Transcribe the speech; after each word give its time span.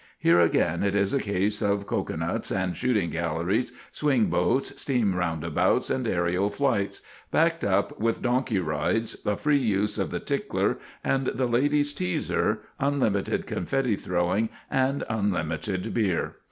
Here, 0.17 0.39
again, 0.39 0.81
it 0.81 0.95
is 0.95 1.13
a 1.13 1.19
case 1.19 1.61
of 1.61 1.85
cocoanuts, 1.85 2.51
shooting 2.73 3.11
galleries, 3.11 3.71
swing 3.91 4.31
boats, 4.31 4.81
steam 4.81 5.13
roundabouts, 5.15 5.91
and 5.91 6.07
aërial 6.07 6.51
flights, 6.51 7.03
backed 7.29 7.63
up 7.63 7.99
with 7.99 8.23
donkey 8.23 8.57
rides, 8.57 9.15
a 9.27 9.37
free 9.37 9.59
use 9.59 9.99
of 9.99 10.09
the 10.09 10.19
tickler 10.19 10.79
and 11.03 11.27
the 11.27 11.45
ladies' 11.45 11.93
teaser, 11.93 12.61
unlimited 12.79 13.45
confetti 13.45 13.95
throwing, 13.95 14.49
and 14.71 15.03
unlimited 15.07 15.93
beer. 15.93 16.37